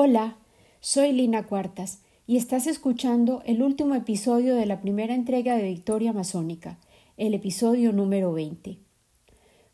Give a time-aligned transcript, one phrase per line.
[0.00, 0.36] Hola,
[0.78, 6.12] soy Lina Cuartas y estás escuchando el último episodio de la primera entrega de Victoria
[6.12, 6.78] Masónica,
[7.16, 8.78] el episodio número 20.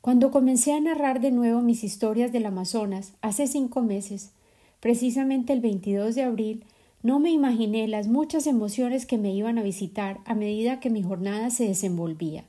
[0.01, 4.33] Cuando comencé a narrar de nuevo mis historias del Amazonas hace cinco meses,
[4.81, 6.65] precisamente el 22 de abril,
[7.03, 11.03] no me imaginé las muchas emociones que me iban a visitar a medida que mi
[11.03, 12.45] jornada se desenvolvía.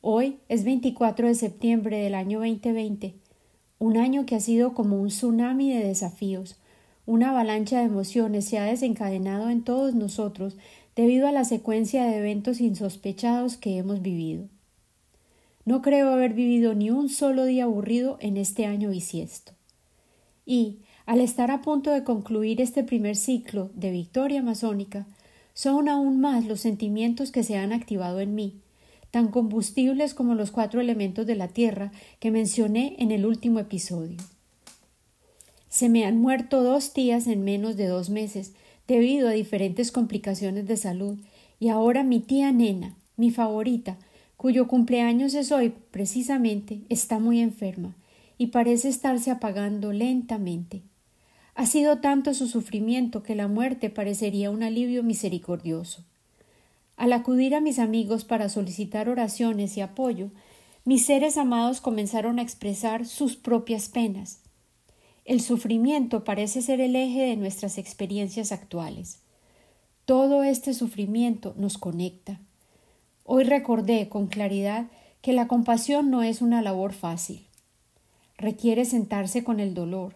[0.00, 3.14] Hoy es 24 de septiembre del año 2020,
[3.78, 6.56] un año que ha sido como un tsunami de desafíos,
[7.08, 10.58] una avalancha de emociones se ha desencadenado en todos nosotros
[10.94, 14.44] debido a la secuencia de eventos insospechados que hemos vivido.
[15.64, 19.52] No creo haber vivido ni un solo día aburrido en este año bisiesto.
[20.44, 25.06] Y, al estar a punto de concluir este primer ciclo de victoria masónica,
[25.54, 28.60] son aún más los sentimientos que se han activado en mí,
[29.10, 31.90] tan combustibles como los cuatro elementos de la tierra
[32.20, 34.18] que mencioné en el último episodio.
[35.68, 38.52] Se me han muerto dos tías en menos de dos meses
[38.86, 41.18] debido a diferentes complicaciones de salud
[41.60, 43.98] y ahora mi tía Nena, mi favorita,
[44.36, 47.94] cuyo cumpleaños es hoy precisamente, está muy enferma
[48.38, 50.82] y parece estarse apagando lentamente.
[51.54, 56.04] Ha sido tanto su sufrimiento que la muerte parecería un alivio misericordioso.
[56.96, 60.30] Al acudir a mis amigos para solicitar oraciones y apoyo,
[60.84, 64.40] mis seres amados comenzaron a expresar sus propias penas,
[65.28, 69.18] el sufrimiento parece ser el eje de nuestras experiencias actuales.
[70.06, 72.40] Todo este sufrimiento nos conecta.
[73.24, 74.86] Hoy recordé con claridad
[75.20, 77.46] que la compasión no es una labor fácil.
[78.38, 80.14] Requiere sentarse con el dolor,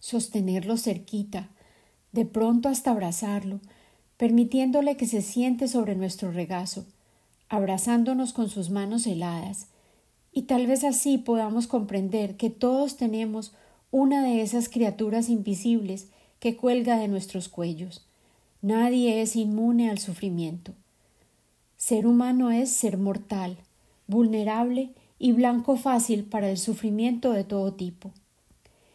[0.00, 1.50] sostenerlo cerquita,
[2.12, 3.60] de pronto hasta abrazarlo,
[4.16, 6.86] permitiéndole que se siente sobre nuestro regazo,
[7.50, 9.66] abrazándonos con sus manos heladas,
[10.32, 13.52] y tal vez así podamos comprender que todos tenemos
[13.98, 16.08] una de esas criaturas invisibles
[16.38, 18.06] que cuelga de nuestros cuellos.
[18.60, 20.74] Nadie es inmune al sufrimiento.
[21.78, 23.56] Ser humano es ser mortal,
[24.06, 28.10] vulnerable y blanco fácil para el sufrimiento de todo tipo.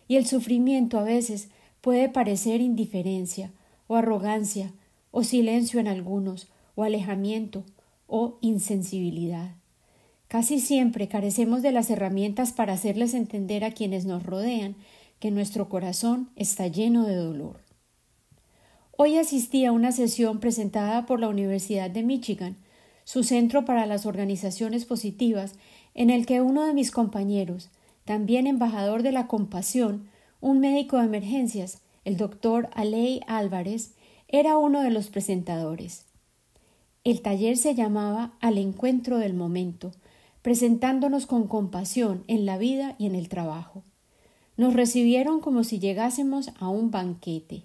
[0.08, 1.50] Y el sufrimiento a veces
[1.82, 3.50] puede parecer indiferencia,
[3.88, 4.72] o arrogancia,
[5.10, 7.64] o silencio en algunos, o alejamiento,
[8.06, 9.56] o insensibilidad.
[10.32, 14.78] Casi siempre carecemos de las herramientas para hacerles entender a quienes nos rodean
[15.22, 17.60] que nuestro corazón está lleno de dolor.
[18.98, 22.58] Hoy asistí a una sesión presentada por la Universidad de Michigan,
[23.04, 25.54] su centro para las organizaciones positivas,
[25.94, 27.70] en el que uno de mis compañeros,
[28.04, 33.94] también embajador de la compasión, un médico de emergencias, el doctor Alei Álvarez,
[34.28, 36.06] era uno de los presentadores.
[37.04, 39.92] El taller se llamaba Al encuentro del momento,
[40.42, 43.84] presentándonos con compasión en la vida y en el trabajo.
[44.58, 47.64] Nos recibieron como si llegásemos a un banquete.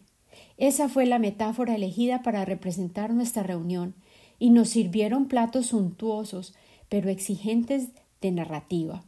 [0.57, 3.95] Esa fue la metáfora elegida para representar nuestra reunión,
[4.39, 6.55] y nos sirvieron platos suntuosos,
[6.89, 7.89] pero exigentes
[8.21, 9.05] de narrativa.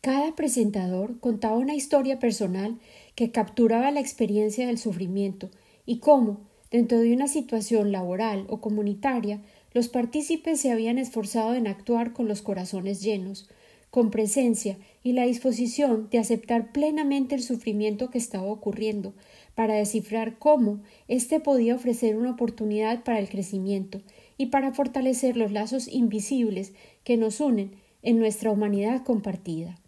[0.00, 2.80] Cada presentador contaba una historia personal
[3.14, 5.50] que capturaba la experiencia del sufrimiento
[5.86, 6.40] y cómo,
[6.70, 9.42] dentro de una situación laboral o comunitaria,
[9.72, 13.48] los partícipes se habían esforzado en actuar con los corazones llenos,
[13.90, 19.14] con presencia y la disposición de aceptar plenamente el sufrimiento que estaba ocurriendo,
[19.54, 24.00] para descifrar cómo éste podía ofrecer una oportunidad para el crecimiento
[24.38, 26.72] y para fortalecer los lazos invisibles
[27.04, 29.78] que nos unen en nuestra humanidad compartida.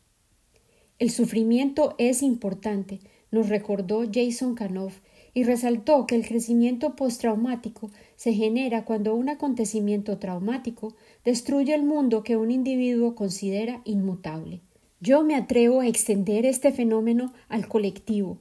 [0.99, 5.01] El sufrimiento es importante, nos recordó Jason Canoff
[5.33, 12.23] y resaltó que el crecimiento postraumático se genera cuando un acontecimiento traumático destruye el mundo
[12.23, 14.61] que un individuo considera inmutable.
[15.07, 18.39] Yo me atrevo a extender este fenómeno al colectivo.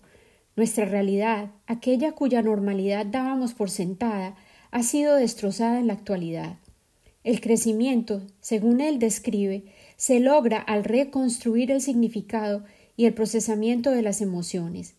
[0.56, 4.38] Nuestra realidad, aquella cuya normalidad dábamos por sentada,
[4.72, 6.56] ha sido destrozada en la actualidad.
[7.26, 9.66] El crecimiento, según él describe,
[9.98, 12.64] se logra al reconstruir el significado
[12.96, 14.96] y el procesamiento de las emociones.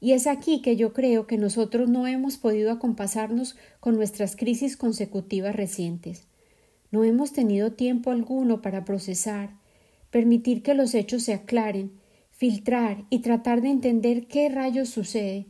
[0.00, 4.76] Y es aquí que yo creo que nosotros no hemos podido acompasarnos con nuestras crisis
[4.76, 6.26] consecutivas recientes.
[6.90, 9.50] No hemos tenido tiempo alguno para procesar,
[10.16, 11.92] permitir que los hechos se aclaren,
[12.30, 15.44] filtrar y tratar de entender qué rayos sucede.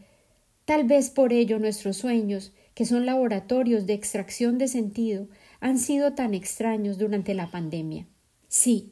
[0.65, 5.29] Tal vez por ello nuestros sueños, que son laboratorios de extracción de sentido,
[5.61, 8.09] han sido tan extraños durante la pandemia.
[8.49, 8.91] Sí,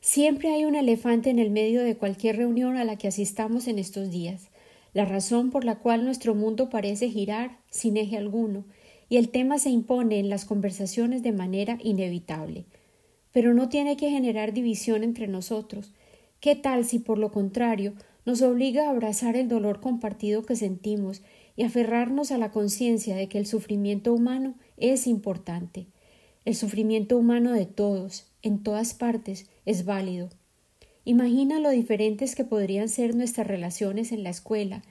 [0.00, 3.80] siempre hay un elefante en el medio de cualquier reunión a la que asistamos en
[3.80, 4.50] estos días
[4.96, 8.64] la razón por la cual nuestro mundo parece girar sin eje alguno,
[9.10, 12.64] y el tema se impone en las conversaciones de manera inevitable.
[13.36, 15.92] Pero no tiene que generar división entre nosotros.
[16.40, 17.92] ¿Qué tal si por lo contrario
[18.24, 21.20] nos obliga a abrazar el dolor compartido que sentimos
[21.54, 25.86] y aferrarnos a la conciencia de que el sufrimiento humano es importante.
[26.46, 30.30] El sufrimiento humano de todos, en todas partes, es válido.
[31.04, 34.82] Imagina lo diferentes que podrían ser nuestras relaciones en la escuela,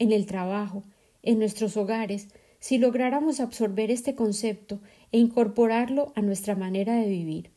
[0.00, 0.82] en el trabajo,
[1.22, 2.26] en nuestros hogares,
[2.58, 4.80] si lográramos absorber este concepto
[5.12, 7.53] e incorporarlo a nuestra manera de vivir.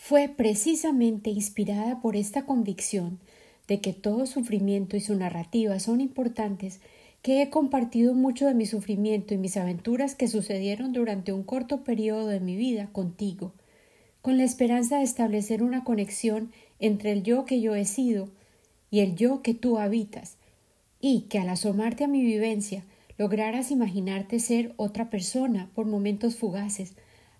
[0.00, 3.18] Fue precisamente inspirada por esta convicción
[3.66, 6.80] de que todo sufrimiento y su narrativa son importantes
[7.20, 11.82] que he compartido mucho de mi sufrimiento y mis aventuras que sucedieron durante un corto
[11.82, 13.52] periodo de mi vida contigo,
[14.22, 18.28] con la esperanza de establecer una conexión entre el yo que yo he sido
[18.92, 20.36] y el yo que tú habitas,
[21.00, 22.84] y que al asomarte a mi vivencia
[23.18, 26.94] lograras imaginarte ser otra persona por momentos fugaces,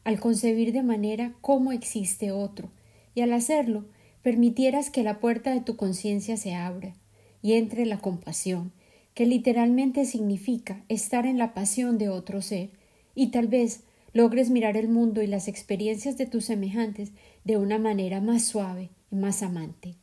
[0.08, 2.70] al concebir de manera cómo existe otro,
[3.14, 3.84] y al hacerlo
[4.22, 6.94] permitieras que la puerta de tu conciencia se abra
[7.42, 8.72] y entre la compasión,
[9.12, 12.70] que literalmente significa estar en la pasión de otro ser,
[13.14, 13.82] y tal vez
[14.14, 17.12] logres mirar el mundo y las experiencias de tus semejantes
[17.44, 19.96] de una manera más suave y más amante.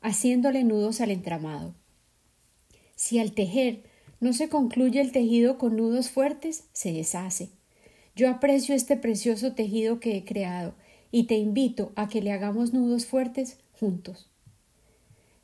[0.00, 1.74] Haciéndole nudos al entramado.
[2.94, 3.82] Si al tejer
[4.18, 7.50] no se concluye el tejido con nudos fuertes, se deshace.
[8.16, 10.74] Yo aprecio este precioso tejido que he creado
[11.12, 14.30] y te invito a que le hagamos nudos fuertes juntos.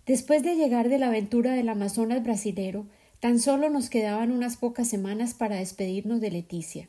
[0.07, 2.87] Después de llegar de la aventura del Amazonas brasilero,
[3.21, 6.89] tan solo nos quedaban unas pocas semanas para despedirnos de Leticia.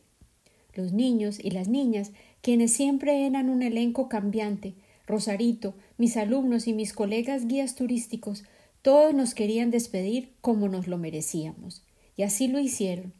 [0.74, 4.75] Los niños y las niñas, quienes siempre eran un elenco cambiante,
[5.06, 8.45] Rosarito, mis alumnos y mis colegas guías turísticos,
[8.81, 11.83] todos nos querían despedir como nos lo merecíamos.
[12.15, 13.12] Y así lo hicieron.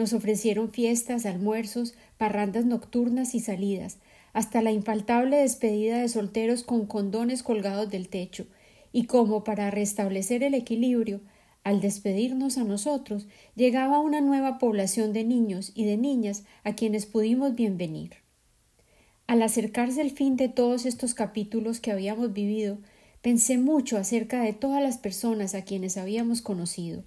[0.00, 3.98] Nos ofrecieron fiestas, almuerzos, parrandas nocturnas y salidas,
[4.32, 8.46] hasta la infaltable despedida de solteros con condones colgados del techo,
[8.94, 11.20] y como para restablecer el equilibrio,
[11.64, 13.26] al despedirnos a nosotros,
[13.56, 18.12] llegaba una nueva población de niños y de niñas a quienes pudimos bienvenir.
[19.26, 22.78] Al acercarse el fin de todos estos capítulos que habíamos vivido,
[23.20, 27.04] pensé mucho acerca de todas las personas a quienes habíamos conocido.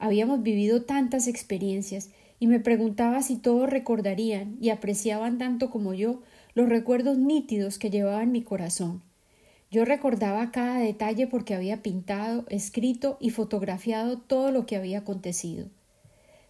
[0.00, 2.08] Habíamos vivido tantas experiencias
[2.38, 6.22] y me preguntaba si todos recordarían y apreciaban tanto como yo
[6.54, 9.02] los recuerdos nítidos que llevaba en mi corazón.
[9.70, 15.68] Yo recordaba cada detalle porque había pintado, escrito y fotografiado todo lo que había acontecido.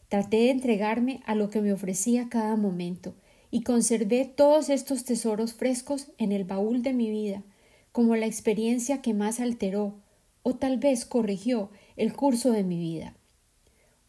[0.08, 3.14] Traté de entregarme a lo que me ofrecía cada momento,
[3.50, 7.43] y conservé todos estos tesoros frescos en el baúl de mi vida,
[7.91, 9.96] como la experiencia que más alteró,
[10.44, 13.17] o tal vez corrigió, el curso de mi vida.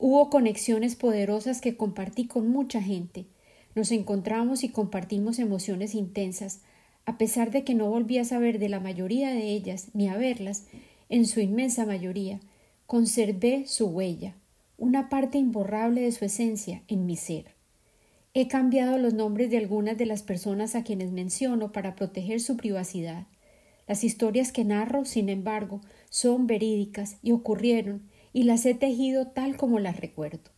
[0.04, 3.28] Hubo conexiones poderosas que compartí con mucha gente.
[3.76, 6.62] Nos encontramos y compartimos emociones intensas,
[7.06, 10.18] a pesar de que no volví a saber de la mayoría de ellas ni a
[10.18, 10.66] verlas,
[11.10, 12.40] en su inmensa mayoría,
[12.88, 14.34] conservé su huella,
[14.76, 17.54] una parte imborrable de su esencia en mi ser.
[18.34, 22.58] He cambiado los nombres de algunas de las personas a quienes menciono para proteger su
[22.58, 23.28] privacidad.
[23.88, 29.58] Las historias que narro, sin embargo, son verídicas y ocurrieron, y las he tejido tal
[29.58, 30.52] como las recuerdo.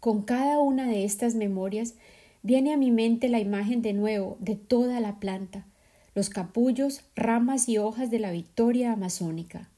[0.00, 1.94] Con cada una de estas memorias
[2.42, 5.66] viene a mi mente la imagen de nuevo de toda la planta,
[6.14, 9.70] los capullos, ramas y hojas de la victoria amazónica.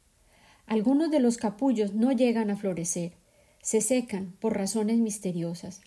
[0.67, 3.13] Algunos de los capullos no llegan a florecer,
[3.63, 5.83] se secan por razones misteriosas.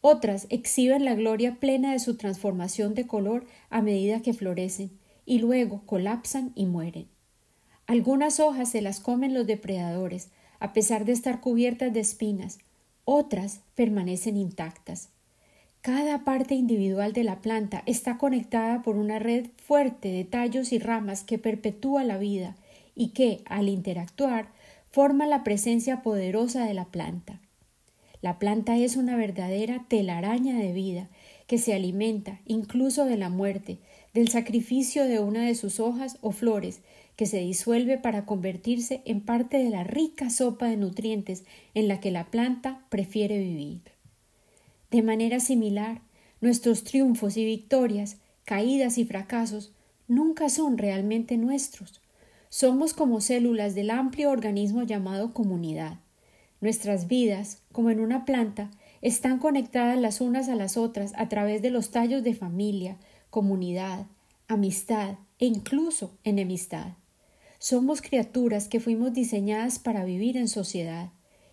[0.00, 4.90] Otras exhiben la gloria plena de su transformación de color a medida que florecen,
[5.24, 7.06] y luego colapsan y mueren.
[7.92, 10.30] Algunas hojas se las comen los depredadores,
[10.60, 12.58] a pesar de estar cubiertas de espinas,
[13.04, 15.10] otras permanecen intactas.
[15.82, 20.78] Cada parte individual de la planta está conectada por una red fuerte de tallos y
[20.78, 22.56] ramas que perpetúa la vida
[22.94, 24.48] y que, al interactuar,
[24.90, 27.40] forma la presencia poderosa de la planta.
[28.22, 31.10] La planta es una verdadera telaraña de vida
[31.46, 33.76] que se alimenta incluso de la muerte,
[34.14, 36.80] del sacrificio de una de sus hojas o flores,
[37.16, 42.00] que se disuelve para convertirse en parte de la rica sopa de nutrientes en la
[42.00, 43.82] que la planta prefiere vivir.
[44.90, 46.02] De manera similar,
[46.40, 49.72] nuestros triunfos y victorias, caídas y fracasos,
[50.08, 52.00] nunca son realmente nuestros.
[52.48, 56.00] Somos como células del amplio organismo llamado comunidad.
[56.60, 61.62] Nuestras vidas, como en una planta, están conectadas las unas a las otras a través
[61.62, 62.98] de los tallos de familia,
[63.30, 64.06] comunidad,
[64.48, 66.92] amistad e incluso enemistad.
[67.62, 71.12] Somos criaturas que fuimos diseñadas para vivir en sociedad,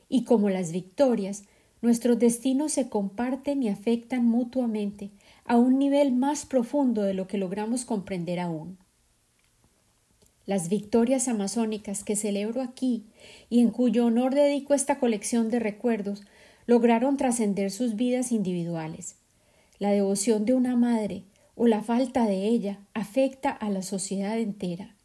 [0.09, 1.43] y como las victorias,
[1.81, 5.11] Nuestros destinos se comparten y afectan mutuamente
[5.45, 8.77] a un nivel más profundo de lo que logramos comprender aún.
[10.45, 13.05] las victorias amazónicas que celebro aquí
[13.51, 16.23] y en cuyo honor dedico esta colección de recuerdos,
[16.65, 19.15] lograron trascender sus vidas individuales.
[19.77, 21.23] La devoción de una madre
[21.53, 24.95] o la falta de ella afecta a la sociedad entera.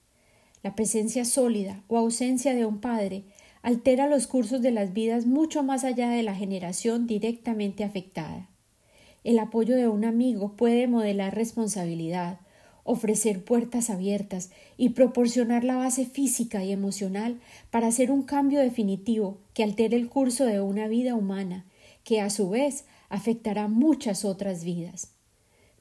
[0.65, 3.25] La presencia sólida o ausencia de un padre
[3.61, 8.49] altera los cursos de las vidas mucho más allá de la generación directamente afectada.
[9.25, 12.41] El apoyo de un amigo puede modelar responsabilidad,
[12.83, 17.41] ofrecer puertas abiertas y proporcionar la base física y emocional
[17.71, 21.67] para hacer un cambio definitivo que altere el curso de una vida humana,
[22.05, 25.14] que a su vez afectará muchas otras vidas.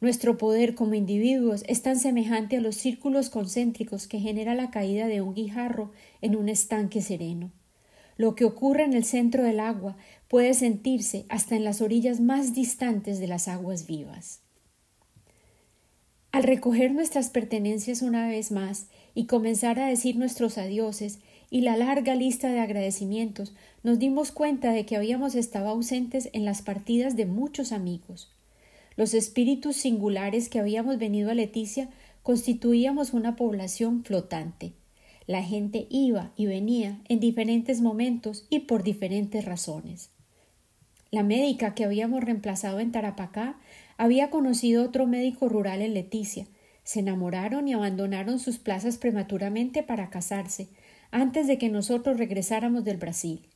[0.03, 5.07] Nuestro poder como individuos es tan semejante a los círculos concéntricos que genera la caída
[5.07, 7.53] de un guijarro en un estanque sereno.
[8.17, 9.95] Lo que ocurre en el centro del agua
[10.27, 14.41] puede sentirse hasta en las orillas más distantes de las aguas vivas.
[16.33, 21.19] Al recoger nuestras pertenencias una vez más y comenzar a decir nuestros adioses
[21.49, 26.43] y la larga lista de agradecimientos, nos dimos cuenta de que habíamos estado ausentes en
[26.43, 28.33] las partidas de muchos amigos.
[28.95, 31.89] Los espíritus singulares que habíamos venido a Leticia
[32.21, 34.73] constituíamos una población flotante.
[35.25, 40.09] La gente iba y venía en diferentes momentos y por diferentes razones.
[41.11, 43.59] La médica que habíamos reemplazado en Tarapacá
[43.97, 46.47] había conocido otro médico rural en Leticia.
[46.83, 50.69] Se enamoraron y abandonaron sus plazas prematuramente para casarse,
[51.11, 53.47] antes de que nosotros regresáramos del Brasil.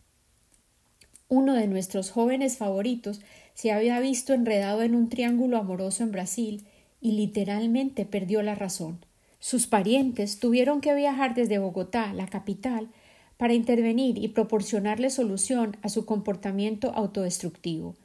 [1.29, 3.21] Uno de nuestros jóvenes favoritos
[3.57, 6.67] se había visto enredado en un triángulo amoroso en Brasil
[7.01, 8.99] y literalmente perdió la razón.
[9.39, 12.89] Sus parientes tuvieron que viajar desde Bogotá, la capital,
[13.35, 17.95] para intervenir y proporcionarle solución a su comportamiento autodestructivo.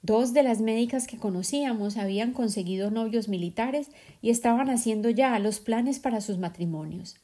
[0.00, 3.88] Dos de las médicas que conocíamos habían conseguido novios militares
[4.22, 7.16] y estaban haciendo ya los planes para sus matrimonios.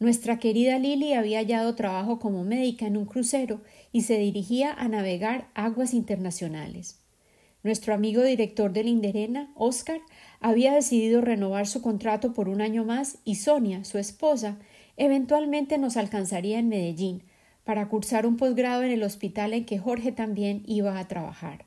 [0.00, 3.60] Nuestra querida Lily había hallado trabajo como médica en un crucero
[3.92, 6.98] y se dirigía a navegar aguas internacionales.
[7.62, 10.00] Nuestro amigo director de Linderena, Oscar,
[10.40, 14.56] había decidido renovar su contrato por un año más y Sonia, su esposa,
[14.96, 17.22] eventualmente nos alcanzaría en Medellín
[17.64, 21.66] para cursar un posgrado en el hospital en que Jorge también iba a trabajar.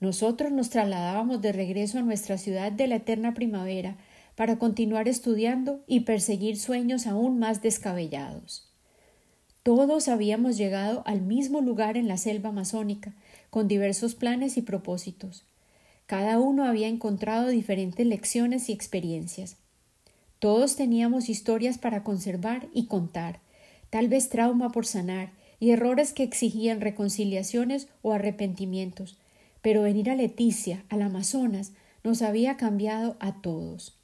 [0.00, 3.98] Nosotros nos trasladábamos de regreso a nuestra ciudad de la eterna primavera
[4.36, 8.70] para continuar estudiando y perseguir sueños aún más descabellados.
[9.62, 13.14] Todos habíamos llegado al mismo lugar en la selva amazónica,
[13.50, 15.44] con diversos planes y propósitos.
[16.06, 19.56] Cada uno había encontrado diferentes lecciones y experiencias.
[20.38, 23.40] Todos teníamos historias para conservar y contar,
[23.90, 29.18] tal vez trauma por sanar y errores que exigían reconciliaciones o arrepentimientos,
[29.60, 31.72] pero venir a Leticia, al Amazonas,
[32.02, 33.99] nos había cambiado a todos.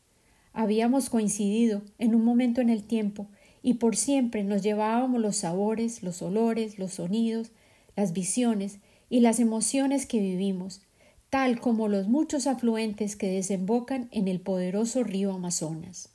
[0.59, 3.27] Habíamos coincidido en un momento en el tiempo
[3.63, 7.51] y por siempre nos llevábamos los sabores, los olores, los sonidos,
[7.95, 8.79] las visiones
[9.11, 10.81] y las emociones que vivimos,
[11.29, 16.09] tal como los muchos afluentes que desembocan en el poderoso río Amazonas.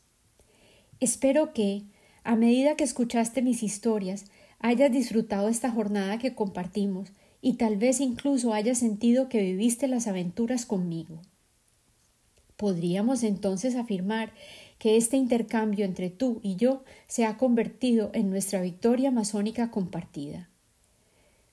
[1.00, 1.84] Espero que,
[2.24, 4.26] a medida que escuchaste mis historias,
[4.58, 7.12] hayas disfrutado esta jornada que compartimos
[7.44, 11.22] y tal vez incluso hayas sentido que viviste las aventuras conmigo.
[12.62, 14.34] Podríamos entonces afirmar
[14.78, 20.48] que este intercambio entre tú y yo se ha convertido en nuestra victoria masónica compartida.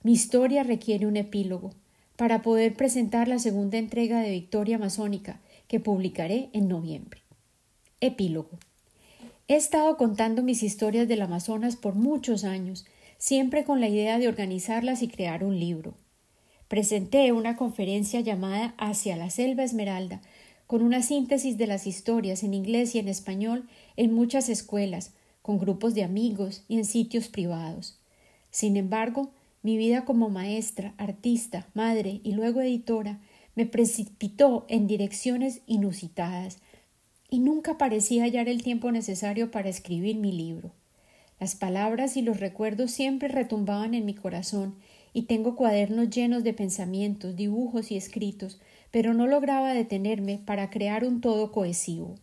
[0.03, 1.71] Mi historia requiere un epílogo
[2.17, 7.23] para poder presentar la segunda entrega de Victoria Masónica que publicaré en noviembre.
[8.03, 8.59] Epílogo.
[9.49, 12.85] He estado contando mis historias del Amazonas por muchos años
[13.17, 15.95] siempre con la idea de organizarlas y crear un libro.
[16.69, 20.21] Presenté una conferencia llamada Hacia la Selva Esmeralda,
[20.69, 25.59] con una síntesis de las historias en inglés y en español en muchas escuelas, con
[25.59, 27.99] grupos de amigos y en sitios privados.
[28.51, 29.33] Sin embargo,
[29.63, 33.19] mi vida como maestra, artista, madre y luego editora
[33.55, 36.59] me precipitó en direcciones inusitadas
[37.31, 40.73] y nunca parecía hallar el tiempo necesario para escribir mi libro.
[41.41, 44.75] Las palabras y los recuerdos siempre retumbaban en mi corazón,
[45.15, 48.61] y tengo cuadernos llenos de pensamientos, dibujos y escritos,
[48.91, 52.17] pero no lograba detenerme para crear un todo cohesivo.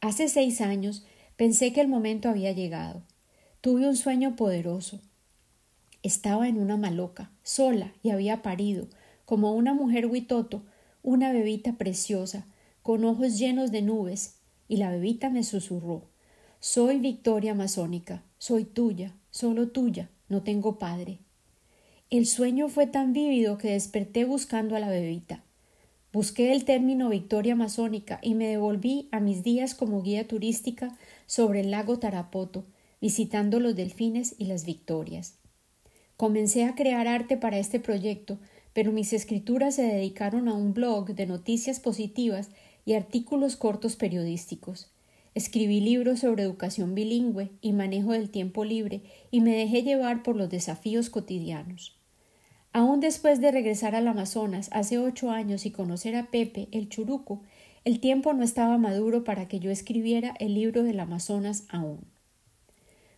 [0.00, 1.04] Hace seis años
[1.36, 3.02] pensé que el momento había llegado.
[3.60, 5.00] Tuve un sueño poderoso.
[6.02, 8.88] Estaba en una maloca, sola, y había parido,
[9.24, 10.62] como una mujer huitoto,
[11.02, 12.46] una bebita preciosa,
[12.82, 14.36] con ojos llenos de nubes,
[14.68, 16.04] y la bebita me susurró
[16.64, 21.18] soy Victoria Masónica, soy tuya, solo tuya, no tengo padre.
[22.08, 25.43] El sueño fue tan vívido que desperté buscando a la bebita.
[26.14, 31.58] Busqué el término victoria amazónica y me devolví a mis días como guía turística sobre
[31.58, 32.64] el lago Tarapoto,
[33.00, 35.34] visitando los delfines y las victorias.
[36.16, 38.38] Comencé a crear arte para este proyecto,
[38.72, 42.50] pero mis escrituras se dedicaron a un blog de noticias positivas
[42.86, 44.92] y artículos cortos periodísticos.
[45.34, 49.02] Escribí libros sobre educación bilingüe y manejo del tiempo libre
[49.32, 52.03] y me dejé llevar por los desafíos cotidianos.
[52.74, 57.40] Aún después de regresar al Amazonas hace ocho años y conocer a Pepe, el churuco,
[57.84, 62.00] el tiempo no estaba maduro para que yo escribiera el libro del Amazonas aún.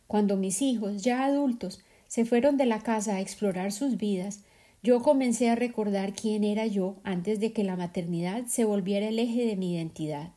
[0.06, 4.40] Cuando mis hijos, ya adultos, se fueron de la casa a explorar sus vidas,
[4.82, 9.18] yo comencé a recordar quién era yo antes de que la maternidad se volviera el
[9.18, 10.32] eje de mi identidad.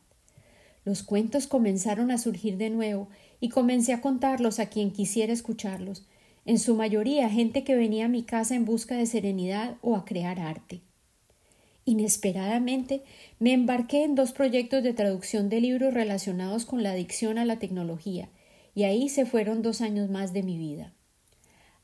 [0.86, 3.08] Los cuentos comenzaron a surgir de nuevo
[3.38, 6.06] y comencé a contarlos a quien quisiera escucharlos,
[6.50, 10.04] en su mayoría gente que venía a mi casa en busca de serenidad o a
[10.04, 10.80] crear arte.
[11.84, 13.04] Inesperadamente
[13.38, 17.60] me embarqué en dos proyectos de traducción de libros relacionados con la adicción a la
[17.60, 18.30] tecnología,
[18.74, 20.92] y ahí se fueron dos años más de mi vida.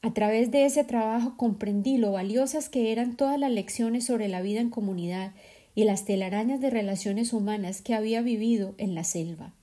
[0.03, 4.43] A través de ese trabajo comprendí lo valiosas que eran todas las lecciones sobre la
[4.43, 5.31] vida en comunidad
[5.77, 9.55] y las telarañas de relaciones humanas que había vivido en la selva.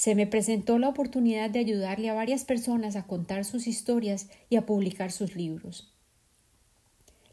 [0.00, 4.56] Se me presentó la oportunidad de ayudarle a varias personas a contar sus historias y
[4.56, 5.92] a publicar sus libros.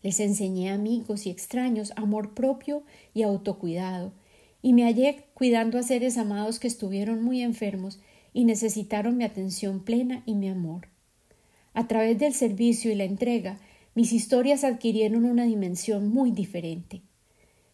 [0.03, 2.83] Les enseñé a amigos y extraños amor propio
[3.13, 4.11] y autocuidado,
[4.61, 8.01] y me hallé cuidando a seres amados que estuvieron muy enfermos
[8.33, 10.89] y necesitaron mi atención plena y mi amor.
[11.73, 13.59] A través del servicio y la entrega,
[13.95, 17.01] mis historias adquirieron una dimensión muy diferente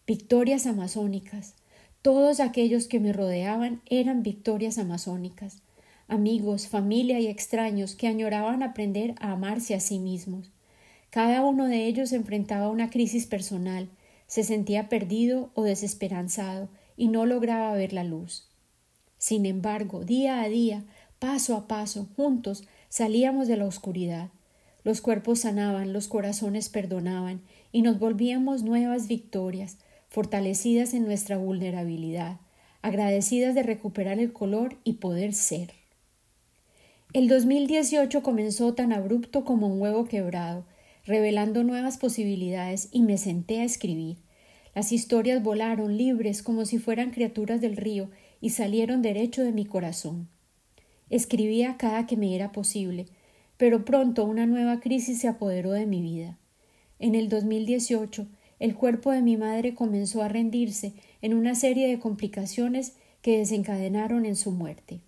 [0.06, 1.54] victorias amazónicas.
[2.04, 5.62] Todos aquellos que me rodeaban eran victorias amazónicas,
[6.06, 10.50] amigos, familia y extraños que añoraban aprender a amarse a sí mismos.
[11.08, 13.88] Cada uno de ellos enfrentaba una crisis personal,
[14.26, 18.50] se sentía perdido o desesperanzado y no lograba ver la luz.
[19.16, 20.84] Sin embargo, día a día,
[21.18, 24.28] paso a paso, juntos, salíamos de la oscuridad.
[24.82, 27.40] Los cuerpos sanaban, los corazones perdonaban
[27.72, 29.78] y nos volvíamos nuevas victorias,
[30.14, 32.38] fortalecidas en nuestra vulnerabilidad,
[32.82, 35.72] agradecidas de recuperar el color y poder ser.
[37.12, 40.66] El 2018 comenzó tan abrupto como un huevo quebrado,
[41.04, 44.18] revelando nuevas posibilidades y me senté a escribir.
[44.72, 48.08] Las historias volaron libres como si fueran criaturas del río
[48.40, 50.28] y salieron derecho de mi corazón.
[51.10, 53.06] Escribía cada que me era posible,
[53.56, 56.38] pero pronto una nueva crisis se apoderó de mi vida.
[57.00, 58.28] En el 2018
[58.64, 64.24] el cuerpo de mi madre comenzó a rendirse en una serie de complicaciones que desencadenaron
[64.24, 65.00] en su muerte.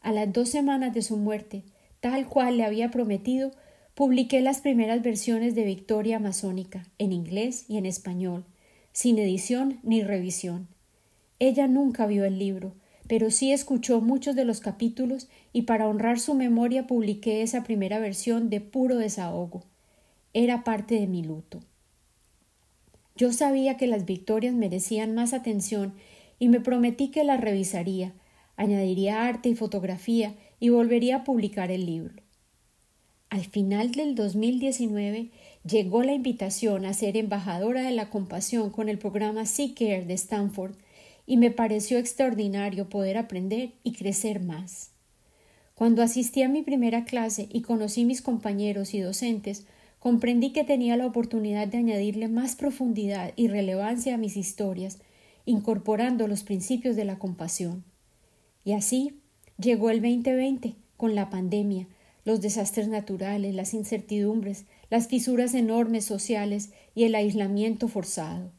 [0.00, 1.62] A las dos semanas de su muerte,
[2.00, 3.50] tal cual le había prometido,
[3.94, 8.46] publiqué las primeras versiones de Victoria Masónica, en inglés y en español,
[8.94, 10.66] sin edición ni revisión.
[11.40, 12.72] Ella nunca vio el libro,
[13.06, 17.98] pero sí escuchó muchos de los capítulos y para honrar su memoria publiqué esa primera
[17.98, 19.64] versión de puro desahogo.
[20.32, 21.60] Era parte de mi luto.
[23.16, 25.94] Yo sabía que las victorias merecían más atención
[26.40, 28.12] y me prometí que las revisaría,
[28.56, 32.14] añadiría arte y fotografía y volvería a publicar el libro.
[33.30, 35.30] Al final del 2019
[35.64, 40.76] llegó la invitación a ser embajadora de la compasión con el programa Seeker de Stanford
[41.26, 44.90] y me pareció extraordinario poder aprender y crecer más.
[45.74, 49.66] Cuando asistí a mi primera clase y conocí mis compañeros y docentes,
[50.04, 54.98] comprendí que tenía la oportunidad de añadirle más profundidad y relevancia a mis historias,
[55.46, 57.84] incorporando los principios de la compasión.
[58.66, 59.22] Y así
[59.58, 61.88] llegó el 2020 con la pandemia,
[62.26, 68.52] los desastres naturales, las incertidumbres, las fisuras enormes sociales y el aislamiento forzado.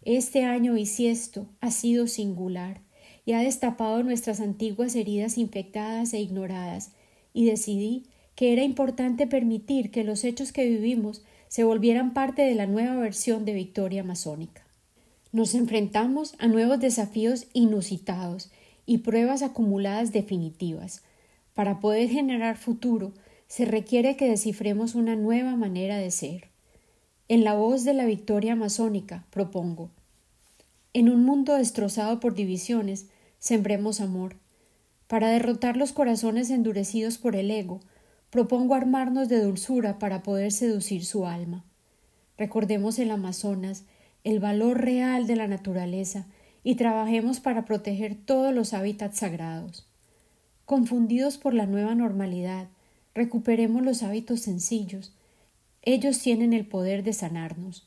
[0.00, 2.80] Este año bisiesto ha sido singular
[3.26, 6.92] y ha destapado nuestras antiguas heridas infectadas e ignoradas,
[7.34, 12.54] y decidí que era importante permitir que los hechos que vivimos se volvieran parte de
[12.54, 14.62] la nueva versión de Victoria Masónica.
[15.32, 18.50] Nos enfrentamos a nuevos desafíos inusitados
[18.86, 21.02] y pruebas acumuladas definitivas.
[21.54, 23.12] Para poder generar futuro,
[23.46, 26.48] se requiere que descifremos una nueva manera de ser.
[27.28, 29.90] En la voz de la victoria masónica propongo
[30.92, 33.06] En un mundo destrozado por divisiones,
[33.38, 34.36] sembremos amor.
[35.06, 37.80] Para derrotar los corazones endurecidos por el ego,
[38.34, 41.64] propongo armarnos de dulzura para poder seducir su alma.
[42.36, 43.84] Recordemos el Amazonas,
[44.24, 46.26] el valor real de la naturaleza,
[46.64, 49.86] y trabajemos para proteger todos los hábitats sagrados.
[50.64, 52.66] Confundidos por la nueva normalidad,
[53.14, 55.14] recuperemos los hábitos sencillos.
[55.82, 57.86] Ellos tienen el poder de sanarnos.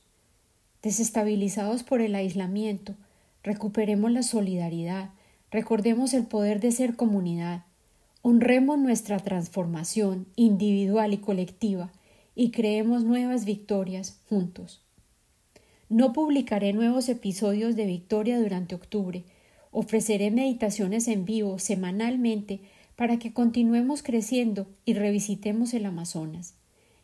[0.81, 2.95] desestabilizados por el aislamiento,
[3.43, 5.09] recuperemos la solidaridad,
[5.51, 7.65] recordemos el poder de ser comunidad,
[8.29, 11.93] honremos nuestra transformación individual y colectiva
[12.35, 14.81] y creemos nuevas victorias juntos.
[15.87, 19.23] No publicaré nuevos episodios de Victoria durante octubre,
[19.71, 22.59] ofreceré meditaciones en vivo semanalmente
[22.97, 26.53] para que continuemos creciendo y revisitemos el Amazonas.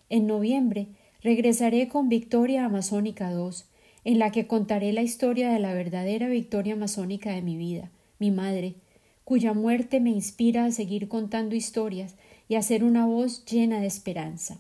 [0.10, 0.90] En noviembre
[1.22, 3.64] regresaré con Victoria Amazónica II,
[4.04, 8.30] en la que contaré la historia de la verdadera victoria amazónica de mi vida, mi
[8.30, 8.76] madre,
[9.24, 12.16] cuya muerte me inspira a seguir contando historias
[12.50, 14.60] y a ser una voz llena de esperanza.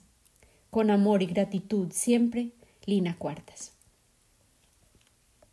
[0.69, 2.51] Con amor y gratitud siempre,
[2.85, 3.72] Lina Cuartas.